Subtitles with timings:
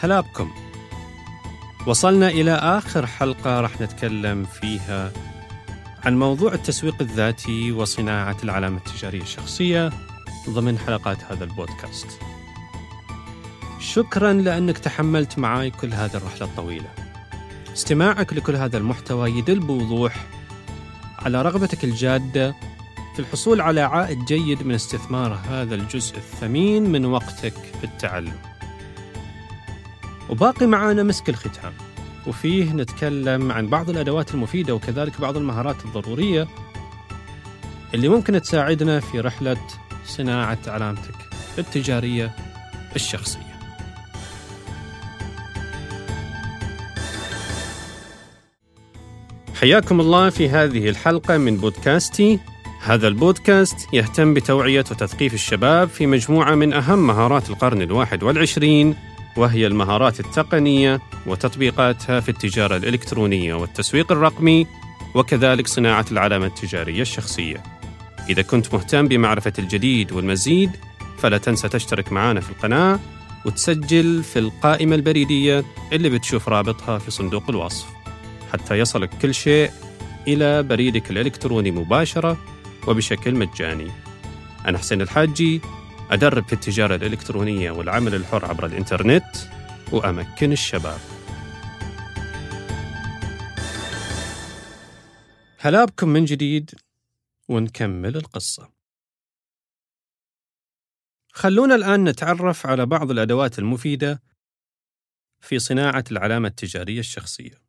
[0.00, 0.50] هلا بكم
[1.86, 5.12] وصلنا إلى آخر حلقة راح نتكلم فيها
[6.04, 9.90] عن موضوع التسويق الذاتي وصناعة العلامة التجارية الشخصية
[10.50, 12.06] ضمن حلقات هذا البودكاست.
[13.80, 16.90] شكرا لأنك تحملت معي كل هذه الرحلة الطويلة.
[17.72, 20.26] استماعك لكل هذا المحتوى يدل بوضوح
[21.18, 22.54] على رغبتك الجادة
[23.14, 28.57] في الحصول على عائد جيد من استثمار هذا الجزء الثمين من وقتك في التعلم.
[30.30, 31.72] وباقي معانا مسك الختام.
[32.26, 36.48] وفيه نتكلم عن بعض الأدوات المفيدة وكذلك بعض المهارات الضرورية
[37.94, 39.56] اللي ممكن تساعدنا في رحلة
[40.06, 41.14] صناعة علامتك
[41.58, 42.30] التجارية
[42.96, 43.58] الشخصية.
[49.60, 52.40] حياكم الله في هذه الحلقة من بودكاستي.
[52.82, 58.94] هذا البودكاست يهتم بتوعية وتثقيف الشباب في مجموعة من أهم مهارات القرن الواحد والعشرين
[59.38, 64.66] وهي المهارات التقنية وتطبيقاتها في التجارة الإلكترونية والتسويق الرقمي
[65.14, 67.62] وكذلك صناعة العلامة التجارية الشخصية.
[68.28, 70.70] إذا كنت مهتم بمعرفة الجديد والمزيد
[71.18, 72.98] فلا تنسى تشترك معنا في القناة
[73.44, 77.86] وتسجل في القائمة البريدية اللي بتشوف رابطها في صندوق الوصف
[78.52, 79.70] حتى يصلك كل شيء
[80.28, 82.36] إلى بريدك الإلكتروني مباشرة
[82.86, 83.90] وبشكل مجاني.
[84.66, 85.60] أنا حسين الحاجي
[86.10, 89.36] أدرب في التجارة الإلكترونية والعمل الحر عبر الإنترنت
[89.92, 91.00] وأمكن الشباب.
[95.58, 96.70] هلا بكم من جديد
[97.48, 98.72] ونكمل القصة.
[101.32, 104.22] خلونا الآن نتعرف على بعض الأدوات المفيدة
[105.40, 107.62] في صناعة العلامة التجارية الشخصية.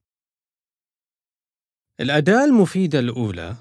[2.00, 3.58] الأداة المفيدة الأولى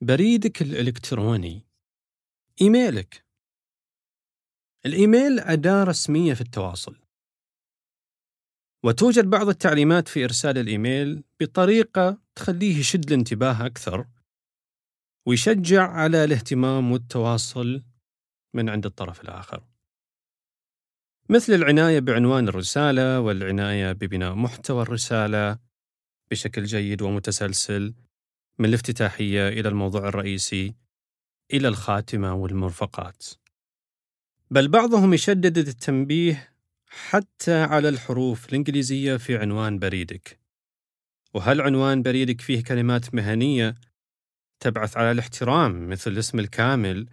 [0.00, 1.66] بريدك الإلكتروني
[2.60, 3.21] إيميلك.
[4.86, 6.96] الإيميل أداة رسمية في التواصل.
[8.84, 14.06] وتوجد بعض التعليمات في إرسال الإيميل بطريقة تخليه يشد الانتباه أكثر
[15.26, 17.82] ويشجع على الاهتمام والتواصل
[18.54, 19.64] من عند الطرف الآخر.
[21.28, 25.58] مثل العناية بعنوان الرسالة والعناية ببناء محتوى الرسالة
[26.30, 27.94] بشكل جيد ومتسلسل
[28.58, 30.74] من الافتتاحية إلى الموضوع الرئيسي
[31.52, 33.41] إلى الخاتمة والمرفقات.
[34.52, 36.54] بل بعضهم يشدد التنبيه
[36.86, 40.40] حتى على الحروف الإنجليزية في عنوان بريدك.
[41.34, 43.74] وهل عنوان بريدك فيه كلمات مهنية
[44.60, 47.08] تبعث على الاحترام مثل الاسم الكامل؟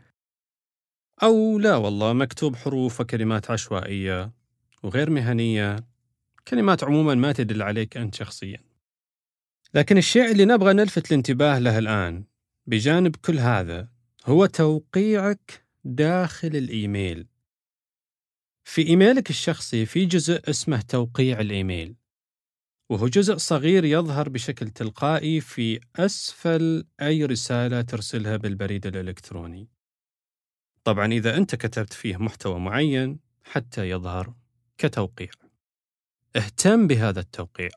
[1.23, 4.31] أو لا والله مكتوب حروف وكلمات عشوائية
[4.83, 5.75] وغير مهنية
[6.47, 8.63] كلمات عموما ما تدل عليك أنت شخصيا.
[9.73, 12.23] لكن الشيء اللي نبغى نلفت الانتباه له الآن
[12.67, 13.87] بجانب كل هذا
[14.25, 17.27] هو توقيعك داخل الإيميل.
[18.63, 21.95] في إيميلك الشخصي في جزء اسمه توقيع الإيميل
[22.89, 29.69] وهو جزء صغير يظهر بشكل تلقائي في أسفل أي رسالة ترسلها بالبريد الإلكتروني.
[30.83, 34.33] طبعا إذا أنت كتبت فيه محتوى معين حتى يظهر
[34.77, 35.29] كتوقيع.
[36.35, 37.69] اهتم بهذا التوقيع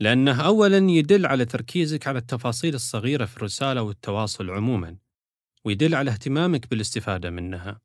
[0.00, 4.96] لأنه أولا يدل على تركيزك على التفاصيل الصغيرة في الرسالة والتواصل عموما.
[5.66, 7.80] ويدل على اهتمامك بالاستفادة منها.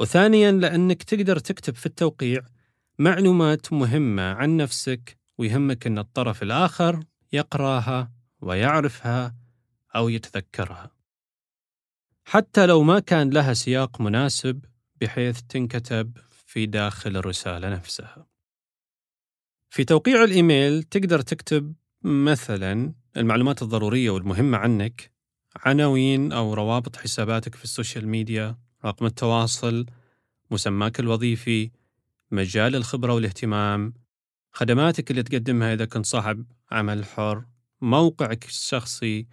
[0.00, 2.42] وثانيا لأنك تقدر تكتب في التوقيع
[2.98, 9.34] معلومات مهمة عن نفسك ويهمك أن الطرف الآخر يقراها ويعرفها
[9.96, 10.90] أو يتذكرها.
[12.24, 14.64] حتى لو ما كان لها سياق مناسب
[15.00, 18.26] بحيث تنكتب في داخل الرسالة نفسها.
[19.70, 25.13] في توقيع الإيميل تقدر تكتب مثلا المعلومات الضرورية والمهمة عنك
[25.56, 29.86] عناوين أو روابط حساباتك في ال social media رقم التواصل
[30.50, 31.70] مسماك الوظيفي
[32.30, 33.94] مجال الخبرة والاهتمام
[34.52, 37.44] خدماتك اللي تقدمها إذا كنت صاحب عمل حر
[37.80, 39.26] موقعك الشخصي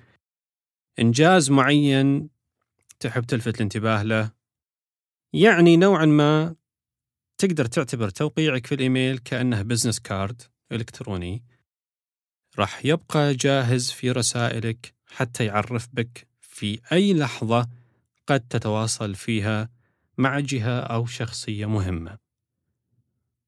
[1.00, 2.30] إنجاز معين
[3.00, 4.32] تحب تلفت الانتباه له.
[5.34, 6.56] يعني نوعا ما
[7.38, 10.42] تقدر تعتبر توقيعك في الإيميل كأنه business card
[10.72, 11.44] إلكتروني.
[12.60, 14.94] راح يبقى جاهز في رسائلك.
[15.12, 17.68] حتى يعرف بك في أي لحظة
[18.28, 19.70] قد تتواصل فيها
[20.18, 22.18] مع جهة أو شخصية مهمة.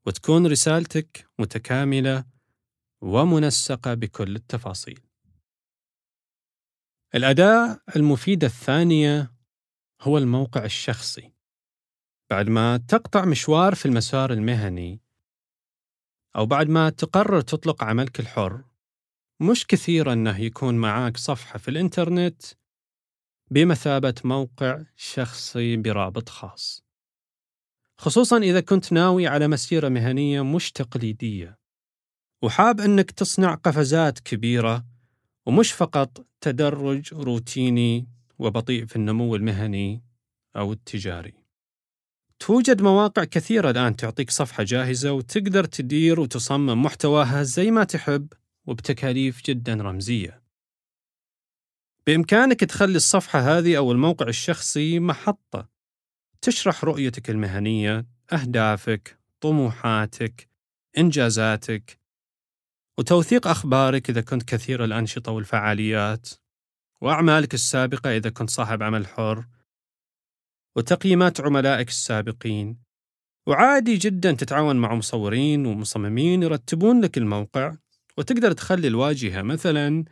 [0.05, 2.25] وتكون رسالتك متكاملة
[3.01, 4.99] ومنسقة بكل التفاصيل.
[7.15, 9.33] الأداة المفيدة الثانية
[10.01, 11.33] هو الموقع الشخصي.
[12.29, 15.01] بعد ما تقطع مشوار في المسار المهني
[16.35, 18.63] أو بعد ما تقرر تطلق عملك الحر
[19.43, 22.43] مش كثير أنه يكون معاك صفحة في الإنترنت
[23.51, 26.83] بمثابة موقع شخصي برابط خاص.
[27.97, 31.57] خصوصا إذا كنت ناوي على مسيرة مهنية مش تقليدية
[32.41, 34.85] وحاب أنك تصنع قفزات كبيرة
[35.45, 38.07] ومش فقط تدرج روتيني
[38.39, 40.03] وبطيء في النمو المهني
[40.55, 41.33] أو التجاري.
[42.39, 48.33] توجد مواقع كثيرة الآن تعطيك صفحة جاهزة وتقدر تدير وتصمم محتواها زي ما تحب
[48.67, 50.43] وبتكاليف جدا رمزية.
[52.07, 55.69] بإمكانك تخلي الصفحة هذه أو الموقع الشخصي محطة
[56.41, 60.49] تشرح رؤيتك المهنية، أهدافك، طموحاتك،
[60.97, 61.99] إنجازاتك،
[62.99, 66.29] وتوثيق أخبارك إذا كنت كثير الأنشطة والفعاليات،
[67.01, 69.45] وأعمالك السابقة إذا كنت صاحب عمل حر،
[70.75, 72.83] وتقييمات عملائك السابقين،
[73.47, 77.75] وعادي جدا تتعاون مع مصورين ومصممين يرتبون لك الموقع
[78.17, 80.05] وتقدر تخلي الواجهة مثلا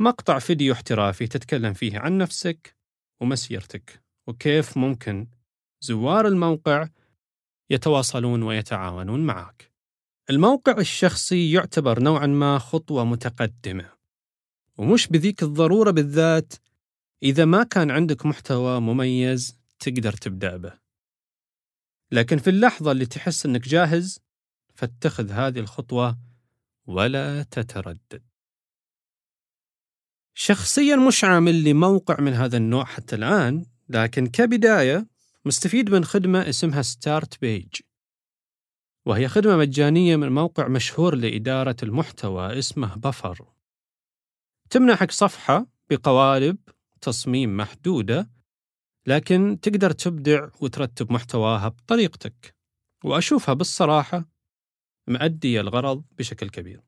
[0.00, 2.76] مقطع فيديو احترافي تتكلم فيه عن نفسك
[3.20, 5.26] ومسيرتك وكيف ممكن
[5.80, 6.88] زوار الموقع
[7.70, 9.72] يتواصلون ويتعاونون معك.
[10.30, 13.92] الموقع الشخصي يعتبر نوعا ما خطوة متقدمة
[14.78, 16.54] ومش بذيك الضرورة بالذات
[17.22, 20.72] إذا ما كان عندك محتوى مميز تقدر تبدأ به.
[22.12, 24.20] لكن في اللحظة اللي تحس أنك جاهز
[24.74, 26.18] فاتخذ هذه الخطوة
[26.90, 28.22] ولا تتردد.
[30.34, 35.08] شخصيا مش عامل لي موقع من هذا النوع حتى الآن لكن كبداية
[35.44, 37.68] مستفيد من خدمة اسمها ستارت بيج
[39.06, 43.48] وهي خدمة مجانية من موقع مشهور لإدارة المحتوى اسمه بفر
[44.70, 46.58] تمنحك صفحة بقوالب
[47.00, 48.30] تصميم محدودة
[49.06, 52.54] لكن تقدر تبدع وترتب محتواها بطريقتك.
[53.04, 54.29] وأشوفها بالصراحة
[55.08, 56.82] مأدية الغرض بشكل كبير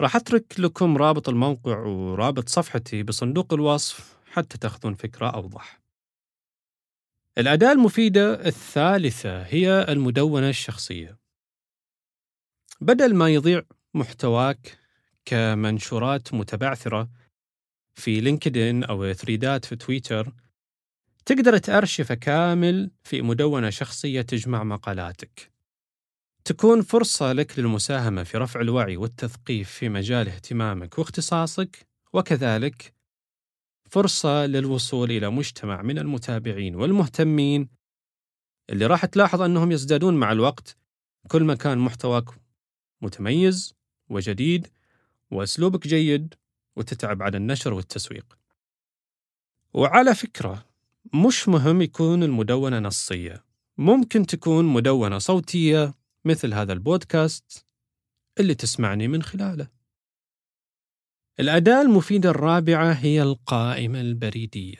[0.00, 5.86] راح أترك لكم رابط الموقع ورابط صفحتي بصندوق الوصف حتى تأخذون فكرة أوضح
[7.38, 11.18] الأداة المفيدة الثالثة هي المدونة الشخصية.
[12.80, 13.62] بدل ما يضيع
[13.94, 14.78] محتواك
[15.24, 17.10] كمنشورات متبعثرة
[17.94, 20.32] في لينكدين أو ثريدات في تويتر،
[21.26, 25.55] تقدر تأرشفه كامل في مدونة شخصية تجمع مقالاتك.
[26.46, 32.94] تكون فرصة لك للمساهمة في رفع الوعي والتثقيف في مجال اهتمامك واختصاصك، وكذلك
[33.90, 37.68] فرصة للوصول إلى مجتمع من المتابعين والمهتمين
[38.70, 40.76] اللي راح تلاحظ أنهم يزدادون مع الوقت
[41.28, 42.24] كل ما كان محتواك
[43.02, 43.74] متميز
[44.08, 44.68] وجديد
[45.30, 46.34] وأسلوبك جيد
[46.76, 48.38] وتتعب على النشر والتسويق.
[49.74, 50.66] وعلى فكرة
[51.14, 53.44] مش مهم يكون المدونة نصية
[53.78, 57.66] ممكن تكون مدونة صوتية مثل هذا البودكاست
[58.40, 59.68] اللي تسمعني من خلاله
[61.40, 64.78] الأداة المفيدة الرابعة هي القائمة البريدية.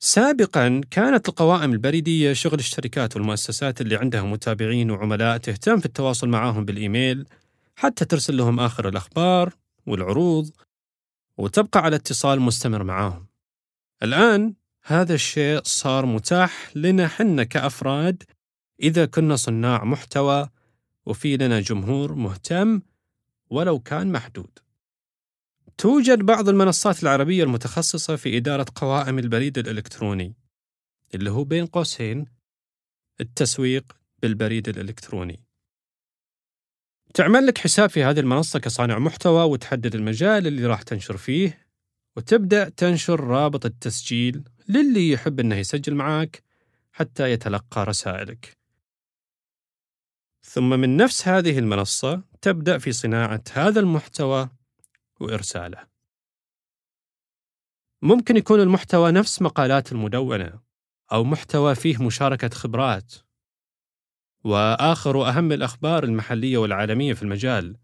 [0.00, 6.64] سابقا كانت القوائم البريدية شغل الشركات والمؤسسات اللي عندها متابعين وعملاء تهتم في التواصل معهم
[6.64, 7.26] بالإيميل
[7.76, 9.54] حتى ترسل لهم آخر الأخبار
[9.86, 10.50] والعروض
[11.38, 13.26] وتبقى على اتصال مستمر معاهم.
[14.02, 14.54] الآن
[14.84, 18.22] هذا الشيء صار متاح لنا حنا كأفراد
[18.80, 20.48] إذا كنا صناع محتوى
[21.06, 22.82] وفي لنا جمهور مهتم
[23.50, 24.58] ولو كان محدود.
[25.78, 30.34] توجد بعض المنصات العربية المتخصصة في إدارة قوائم البريد الإلكتروني
[31.14, 32.26] اللي هو بين قوسين
[33.20, 35.40] التسويق بالبريد الإلكتروني
[37.14, 41.66] تعمل لك حساب في هذه المنصة كصانع محتوى وتحدد المجال اللي راح تنشر فيه
[42.16, 46.42] وتبدأ تنشر رابط التسجيل للي يحب أنه يسجل معاك
[46.92, 48.56] حتى يتلقى رسائلك
[50.44, 54.48] ثم من نفس هذه المنصة تبدأ في صناعة هذا المحتوى
[55.20, 55.78] وإرساله.
[58.02, 60.60] ممكن يكون المحتوى نفس مقالات المدونة
[61.12, 63.14] أو محتوى فيه مشاركة خبرات
[64.44, 67.76] وآخر وأهم الأخبار المحلية والعالمية في المجال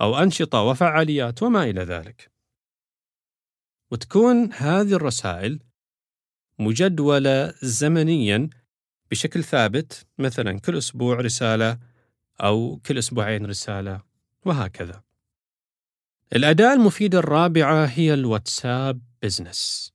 [0.00, 2.30] أو أنشطة وفعاليات وما إلى ذلك.
[3.90, 5.60] وتكون هذه الرسائل
[6.58, 8.50] مجدولة زمنيا
[9.10, 11.93] بشكل ثابت مثلا كل أسبوع رسالة
[12.40, 14.02] أو كل أسبوعين رسالة
[14.44, 15.02] وهكذا.
[16.32, 19.92] الأداة المفيدة الرابعة هي الواتساب بزنس.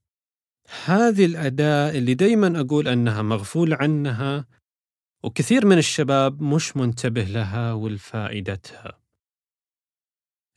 [0.85, 4.45] هذه الأداة اللي دايما أقول أنها مغفول عنها
[5.23, 8.99] وكثير من الشباب مش منتبه لها ولفائدتها.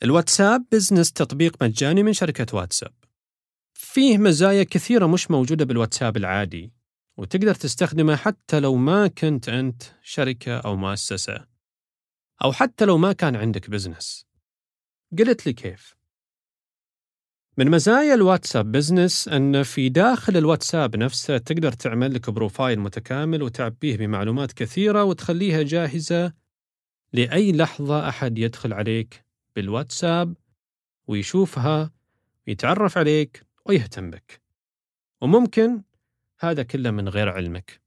[0.02, 2.92] الواتساب business تطبيق مجاني من شركة واتساب.
[3.74, 6.72] فيه مزايا كثيرة مش موجودة بالواتساب العادي
[7.16, 11.51] وتقدر تستخدمه حتى لو ما كنت أنت شركة أو مؤسسة
[12.44, 14.26] أو حتى لو ما كان عندك business.
[15.18, 15.96] قلت لي كيف.
[17.58, 23.96] من مزايا الواتساب business أن في داخل الواتساب نفسه تقدر تعمل لك profile متكامل وتعبيه
[23.96, 26.32] بمعلومات كثيرة وتخليها جاهزة
[27.12, 29.24] لأي لحظة أحد يدخل عليك
[29.56, 30.34] بالواتساب
[31.06, 31.90] ويشوفها
[32.48, 34.42] ويتعرف عليك ويهتم بك.
[35.20, 35.82] وممكن
[36.40, 37.80] هذا كله من غير علمك.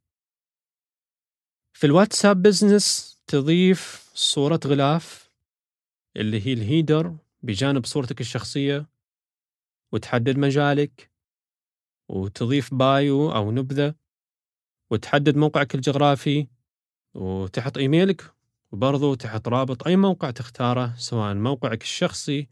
[1.73, 5.31] في الواتساب business تضيف صورة غلاف
[6.17, 8.89] اللي هي ال header بجانب صورتك الشخصية
[9.91, 11.11] وتحدد مجالك
[12.09, 13.95] وتضيف bio أو نبذة
[14.91, 16.47] وتحدد موقعك الجغرافي
[17.13, 18.33] وتحط إيميلك
[18.71, 22.49] وبرضو تحط رابط أي موقع تختاره سواء موقعك الشخصي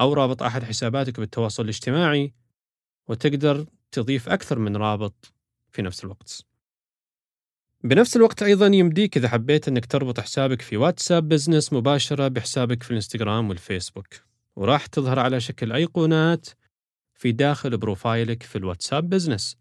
[0.00, 2.34] أو رابط أحد حساباتك بالتواصل الاجتماعي
[3.08, 5.32] وتقدر تضيف أكثر من رابط
[5.72, 6.53] في نفس الوقت.
[7.84, 12.90] بنفس الوقت أيضا يمديك إذا حبيت أنك تربط حسابك في واتساب بزنس مباشرة بحسابك في
[12.90, 14.06] الإنستغرام والفيسبوك
[14.56, 16.48] وراح تظهر على شكل أيقونات
[17.14, 19.56] في داخل profile ك في الواتساب business.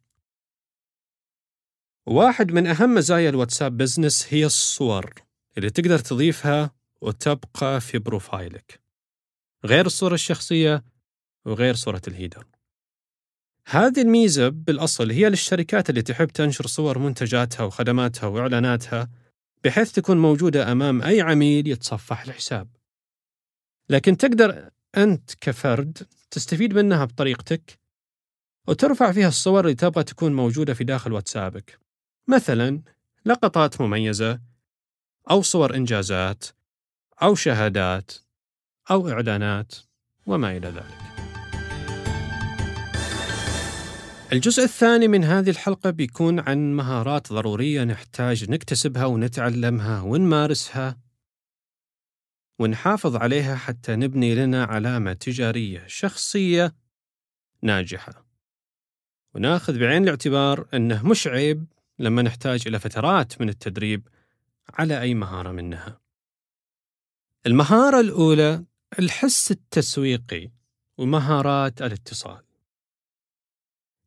[2.05, 5.13] واحد من أهم مزايا الواتساب business هي الصور
[5.57, 8.81] اللي تقدر تضيفها وتبقى في profile ك
[9.65, 10.83] غير الصورة الشخصية
[11.45, 12.52] وغير صورة ال header.
[13.65, 19.09] هذه الميزة بالأصل هي للشركات اللي تحب تنشر صور منتجاتها وخدماتها وإعلاناتها
[19.63, 22.67] بحيث تكون موجودة أمام أي عميل يتصفح الحساب.
[23.89, 27.79] لكن تقدر أنت كفرد تستفيد منها بطريقتك
[28.67, 31.79] وترفع فيها الصور اللي تبغى تكون موجودة في داخل واتسابك.
[32.27, 32.81] مثلا
[33.25, 34.39] لقطات مميزة
[35.31, 36.45] أو صور إنجازات
[37.21, 38.11] أو شهادات
[38.91, 39.75] أو إعلانات
[40.25, 41.12] وما إلى ذلك.
[44.33, 50.97] الجزء الثاني من هذه الحلقة بيكون عن مهارات ضرورية نحتاج نكتسبها ونتعلمها ونمارسها
[52.59, 56.75] ونحافظ عليها حتى نبني لنا علامة تجارية شخصية
[57.61, 58.25] ناجحة.
[59.35, 61.65] وناخذ بعين الاعتبار أنه مش عيب
[61.99, 64.07] لما نحتاج إلى فترات من التدريب
[64.73, 65.99] على أي مهارة منها.
[67.45, 68.65] المهارة الأولى
[68.99, 70.51] الحس التسويقي
[70.97, 72.52] ومهارات الاتصال.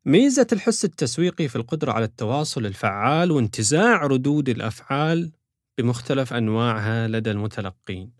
[0.07, 5.31] ميزة الحس التسويقي في القدرة على التواصل الفعال وانتزاع ردود الأفعال
[5.77, 8.11] بمختلف أنواعها لدى المتلقين.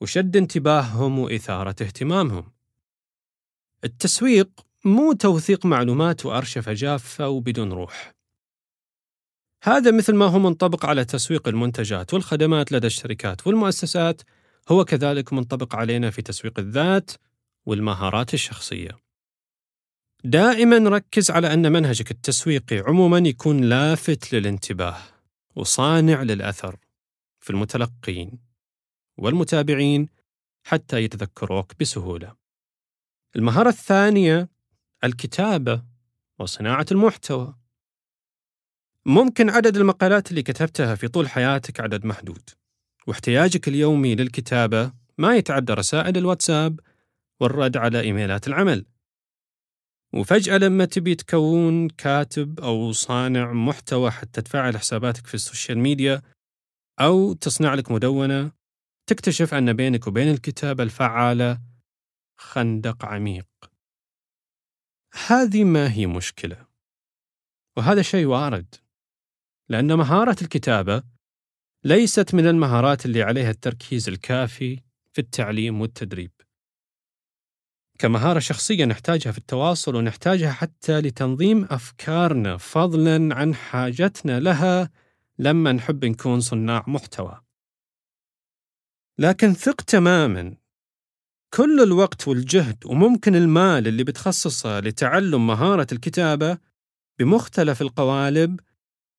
[0.00, 2.52] وشد انتباههم وإثارة اهتمامهم.
[3.84, 4.48] التسويق
[4.84, 8.14] مو توثيق معلومات وأرشفة جافة وبدون روح.
[9.62, 14.22] هذا مثل ما هو منطبق على تسويق المنتجات والخدمات لدى الشركات والمؤسسات
[14.68, 17.10] هو كذلك منطبق علينا في تسويق الذات
[17.66, 19.03] والمهارات الشخصية.
[20.26, 24.98] دائما ركز على أن منهجك التسويقي عموما يكون لافت للانتباه
[25.56, 26.76] وصانع للأثر
[27.40, 28.38] في المتلقين
[29.16, 30.08] والمتابعين
[30.62, 32.34] حتى يتذكروك بسهولة.
[33.36, 34.48] المهارة الثانية
[35.04, 35.82] الكتابة
[36.38, 37.54] وصناعة المحتوى.
[39.06, 42.50] ممكن عدد المقالات اللي كتبتها في طول حياتك عدد محدود،
[43.06, 46.80] واحتياجك اليومي للكتابة ما يتعدى رسائل الواتساب
[47.40, 48.93] والرد على إيميلات العمل.
[50.14, 56.22] وفجأة لما تبي تكون كاتب أو صانع محتوى حتى تفعل حساباتك في السوشيال ميديا
[57.00, 58.52] أو تصنع لك مدونة
[59.06, 61.60] تكتشف أن بينك وبين الكتابة الفعالة
[62.36, 63.46] خندق عميق.
[65.26, 66.66] هذه ما هي مشكلة.
[67.76, 68.74] وهذا شيء وارد.
[69.68, 71.02] لأن مهارة الكتابة
[71.84, 76.43] ليست من المهارات اللي عليها التركيز الكافي في التعليم والتدريب.
[77.98, 84.90] كمهارة شخصية نحتاجها في التواصل ونحتاجها حتى لتنظيم أفكارنا فضلا عن حاجتنا لها
[85.38, 87.40] لما نحب نكون صناع محتوى.
[89.18, 90.56] لكن ثق تماما
[91.54, 96.58] كل الوقت والجهد وممكن المال اللي بتخصصه لتعلم مهارة الكتابة
[97.18, 98.60] بمختلف القوالب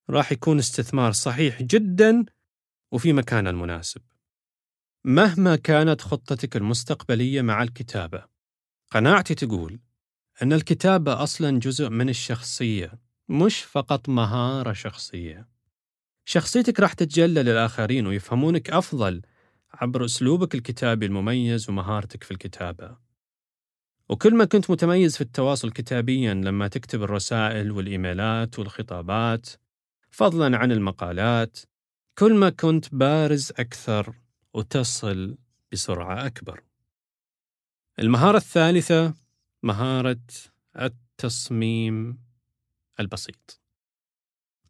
[0.09, 2.25] راح يكون استثمار صحيح جدا
[2.91, 4.01] وفي مكانه المناسب.
[5.05, 8.34] مهما كانت خطتك المستقبلية مع الكتابة،
[8.95, 9.79] قناعتي تقول
[10.41, 12.99] أن الكتابة أصلا جزء من الشخصية
[13.29, 15.47] مش فقط مهارة شخصية.
[16.25, 19.21] شخصيتك راح تتجلى للآخرين ويفهمونك أفضل
[19.73, 22.97] عبر أسلوبك الكتابي المميز ومهارتك في الكتابة.
[24.09, 29.49] وكل ما كنت متميز في التواصل كتابيا لما تكتب الرسائل والإيميلات والخطابات
[30.11, 31.59] فضلا عن المقالات
[32.19, 34.15] كل ما كنت بارز أكثر
[34.53, 35.37] وتصل
[35.71, 36.63] بسرعة أكبر.
[37.99, 39.13] المهارة الثالثة
[39.63, 40.19] مهارة
[40.75, 42.17] التصميم
[42.99, 43.61] البسيط.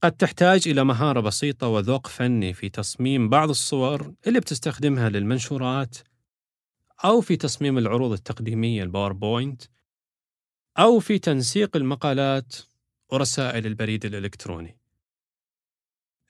[0.04, 5.98] قد تحتاج إلى مهارة بسيطة وذوق فني في تصميم بعض الصور اللي بتستخدمها للمنشورات
[7.06, 9.62] أو في تصميم العروض التقديمية الباوربوينت
[10.80, 12.56] أو في تنسيق المقالات
[13.12, 14.78] ورسائل البريد الإلكتروني.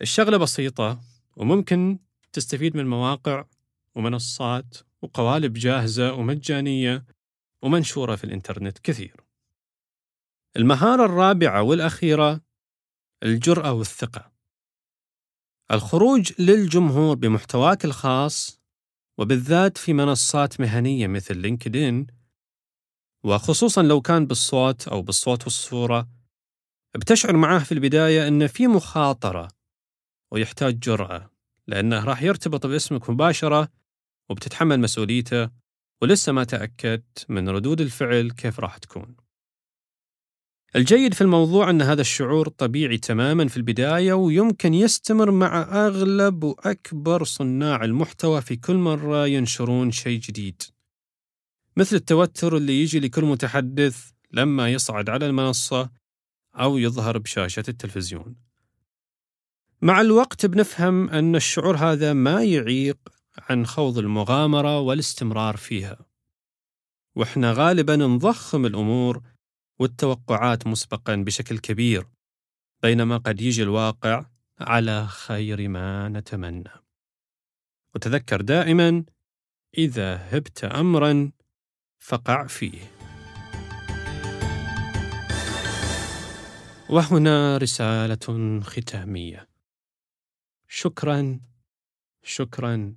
[0.01, 1.01] الشغلة بسيطة
[1.37, 1.99] وممكن
[2.33, 3.45] تستفيد من مواقع
[3.95, 7.05] ومنصات وقوالب جاهزة ومجانية
[7.61, 9.15] ومنشورة في الإنترنت كثير.
[10.57, 12.41] المهارة الرابعة والأخيرة
[13.23, 14.31] الجرأة والثقة.
[15.71, 18.61] الخروج للجمهور بمحتواك الخاص
[19.17, 22.07] وبالذات في منصات مهنية مثل لينكدين
[23.23, 26.09] وخصوصا لو كان بالصوت أو بالصوت والصورة
[26.95, 29.47] بتشعر معاه في البداية أن في مخاطرة
[30.31, 31.29] ويحتاج جرأة
[31.67, 33.69] لأنه راح يرتبط باسمك مباشرة
[34.29, 35.49] وبتتحمل مسؤوليته
[36.01, 39.15] ولسه ما تأكدت من ردود الفعل كيف راح تكون.
[40.75, 47.23] الجيد في الموضوع أن هذا الشعور طبيعي تماما في البداية ويمكن يستمر مع أغلب وأكبر
[47.23, 50.61] صناع المحتوى في كل مرة ينشرون شيء جديد.
[51.77, 55.89] مثل التوتر اللي يجي لكل متحدث لما يصعد على المنصة
[56.55, 58.35] أو يظهر بشاشة التلفزيون.
[59.81, 62.97] مع الوقت بنفهم أن الشعور هذا ما يعيق
[63.37, 66.05] عن خوض المغامرة والاستمرار فيها.
[67.15, 69.21] وإحنا غالبا نضخم الأمور
[69.79, 72.07] والتوقعات مسبقا بشكل كبير
[72.81, 74.25] بينما قد يجي الواقع
[74.59, 76.71] على خير ما نتمنى.
[77.95, 79.03] وتذكر دائما
[79.77, 81.31] إذا هبت امرا
[81.99, 82.91] فقع فيه.
[86.89, 89.47] وهنا رسالة ختامية.
[90.67, 91.39] شكرا
[92.23, 92.95] شكرا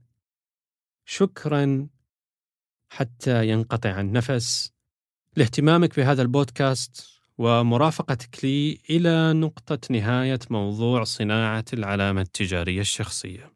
[1.10, 1.88] شكرا
[2.88, 4.72] حتى ينقطع النفس
[5.36, 13.52] لاهتمامك بهذا البودكاست ومرافقتك لي إلى نقطة نهاية موضوع صناعة العلامة التجارية الشخصية.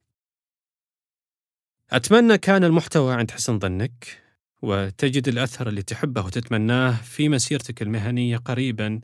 [1.90, 4.23] أتمنى كان المحتوى عند حسن ظنك
[4.62, 9.00] وتجد الأثر اللي تحبه وتتمناه في مسيرتك المهنية قريبا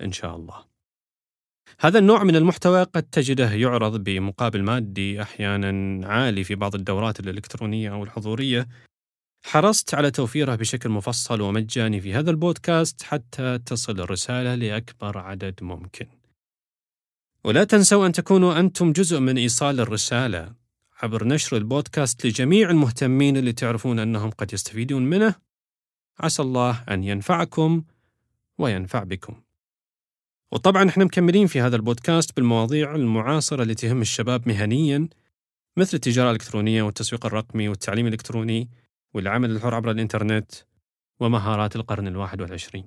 [0.00, 0.71] إن شاء الله.
[1.80, 7.92] هذا النوع من المحتوى قد تجده يعرض بمقابل مادي أحيانا عالي في بعض الدورات الإلكترونية
[7.92, 8.68] أو الحضورية
[9.44, 16.06] حرصت على توفيره بشكل مفصل ومجاني في هذا البودكاست حتى تصل الرسالة لأكبر عدد ممكن.
[17.44, 20.54] ولا تنسوا أن تكونوا أنتم جزء من إيصال الرسالة
[21.02, 25.34] عبر نشر البودكاست لجميع المهتمين اللي تعرفون أنهم قد يستفيدون منه.
[26.20, 27.84] عسى الله أن ينفعكم
[28.58, 29.42] وينفع بكم.
[30.52, 35.08] وطبعا إحنا مكملين في هذا البودكاست بالمواضيع المعاصرة اللي تهم الشباب مهنيا
[35.76, 38.68] مثل التجارة الإلكترونية والتسويق الرقمي والتعليم الإلكتروني
[39.14, 40.52] والعمل الحر عبر الإنترنت
[41.20, 42.86] ومهارات القرن الواحد والعشرين.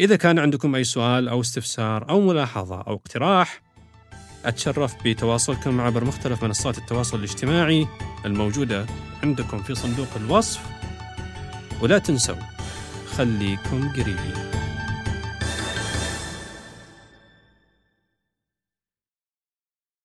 [0.00, 3.62] إذا كان عندكم أي سؤال أو استفسار أو ملاحظة أو اقتراح
[4.44, 7.86] أتشرف بتواصلكم عبر مختلف منصات التواصل الاجتماعي
[8.24, 8.86] الموجودة
[9.22, 10.60] عندكم في صندوق الوصف.
[11.82, 12.36] ولا تنسوا
[13.06, 14.49] خليكم قريبين.